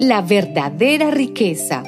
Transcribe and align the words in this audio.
La 0.00 0.20
verdadera 0.20 1.10
riqueza. 1.10 1.84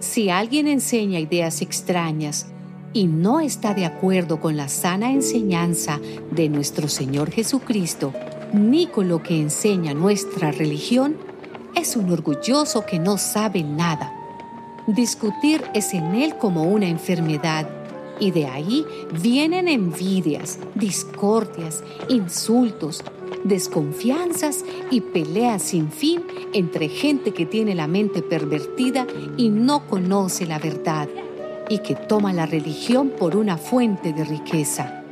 Si 0.00 0.30
alguien 0.30 0.66
enseña 0.66 1.20
ideas 1.20 1.62
extrañas 1.62 2.46
y 2.92 3.06
no 3.06 3.40
está 3.40 3.74
de 3.74 3.84
acuerdo 3.84 4.40
con 4.40 4.56
la 4.56 4.68
sana 4.68 5.12
enseñanza 5.12 6.00
de 6.30 6.48
nuestro 6.48 6.88
Señor 6.88 7.30
Jesucristo, 7.30 8.12
ni 8.52 8.86
con 8.86 9.08
lo 9.08 9.22
que 9.22 9.40
enseña 9.40 9.94
nuestra 9.94 10.50
religión, 10.50 11.16
es 11.74 11.96
un 11.96 12.10
orgulloso 12.10 12.86
que 12.86 12.98
no 12.98 13.18
sabe 13.18 13.62
nada. 13.62 14.12
Discutir 14.86 15.62
es 15.74 15.92
en 15.94 16.14
él 16.14 16.36
como 16.38 16.64
una 16.64 16.88
enfermedad 16.88 17.68
y 18.20 18.30
de 18.30 18.46
ahí 18.46 18.86
vienen 19.20 19.68
envidias, 19.68 20.58
discordias, 20.74 21.82
insultos, 22.08 23.02
desconfianzas 23.44 24.64
y 24.90 25.00
peleas 25.00 25.62
sin 25.62 25.90
fin 25.90 26.22
entre 26.52 26.88
gente 26.88 27.32
que 27.32 27.46
tiene 27.46 27.74
la 27.74 27.86
mente 27.86 28.22
pervertida 28.22 29.06
y 29.36 29.50
no 29.50 29.86
conoce 29.86 30.46
la 30.46 30.58
verdad 30.58 31.08
y 31.68 31.78
que 31.78 31.94
toma 31.94 32.32
la 32.32 32.46
religión 32.46 33.10
por 33.10 33.36
una 33.36 33.56
fuente 33.56 34.12
de 34.12 34.24
riqueza. 34.24 35.02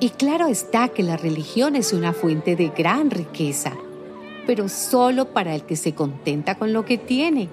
Y 0.00 0.10
claro 0.10 0.46
está 0.46 0.88
que 0.88 1.02
la 1.02 1.16
religión 1.16 1.76
es 1.76 1.92
una 1.92 2.12
fuente 2.12 2.56
de 2.56 2.68
gran 2.68 3.10
riqueza, 3.10 3.72
pero 4.46 4.68
solo 4.68 5.26
para 5.26 5.54
el 5.54 5.62
que 5.62 5.76
se 5.76 5.94
contenta 5.94 6.56
con 6.56 6.72
lo 6.72 6.84
que 6.84 6.98
tiene 6.98 7.48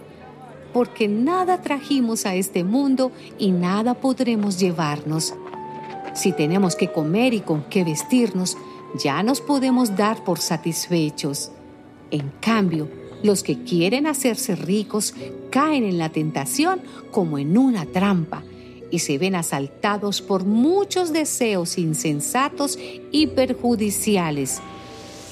porque 0.75 1.07
nada 1.07 1.61
trajimos 1.61 2.25
a 2.25 2.35
este 2.35 2.65
mundo 2.65 3.13
y 3.39 3.51
nada 3.51 3.93
podremos 3.93 4.59
llevarnos. 4.59 5.33
Si 6.13 6.33
tenemos 6.33 6.75
que 6.75 6.91
comer 6.91 7.33
y 7.33 7.39
con 7.39 7.63
qué 7.69 7.85
vestirnos, 7.85 8.57
ya 9.01 9.23
nos 9.23 9.39
podemos 9.39 9.95
dar 9.95 10.25
por 10.25 10.39
satisfechos. 10.39 11.49
En 12.11 12.29
cambio, 12.41 12.89
los 13.23 13.41
que 13.41 13.63
quieren 13.63 14.05
hacerse 14.05 14.57
ricos 14.57 15.13
caen 15.49 15.85
en 15.85 15.97
la 15.97 16.09
tentación 16.09 16.81
como 17.09 17.37
en 17.37 17.57
una 17.57 17.85
trampa 17.85 18.43
y 18.91 18.99
se 18.99 19.17
ven 19.17 19.35
asaltados 19.35 20.21
por 20.21 20.43
muchos 20.43 21.13
deseos 21.13 21.77
insensatos 21.77 22.77
y 23.13 23.27
perjudiciales 23.27 24.59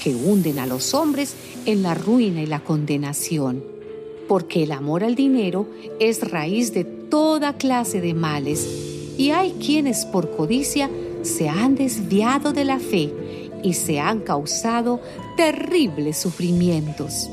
que 0.02 0.16
hunden 0.16 0.58
a 0.60 0.68
los 0.68 0.94
hombres 0.94 1.36
en 1.66 1.84
la 1.84 1.96
ruina 1.96 2.42
y 2.42 2.46
la 2.46 2.62
condenación 2.62 3.73
porque 4.28 4.64
el 4.64 4.72
amor 4.72 5.04
al 5.04 5.16
dinero 5.16 5.68
es 6.00 6.30
raíz 6.30 6.74
de 6.74 6.84
toda 6.84 7.58
clase 7.58 8.02
de 8.02 8.14
males 8.14 8.68
y 9.18 9.32
hay 9.32 9.52
quienes 9.54 10.06
por 10.06 10.36
codicia 10.36 10.90
se 11.22 11.50
han 11.50 11.76
desviado 11.76 12.54
de 12.54 12.66
la 12.66 12.80
fe 12.80 13.14
y 13.64 13.74
se 13.74 14.00
han 14.00 14.20
causado 14.20 15.00
terribles 15.38 16.18
sufrimientos. 16.18 17.30